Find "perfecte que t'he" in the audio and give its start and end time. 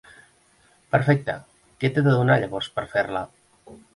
0.95-2.05